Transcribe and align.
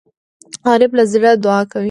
غریب 0.67 0.91
له 0.97 1.03
زړه 1.11 1.31
دعا 1.43 1.59
کوي 1.71 1.79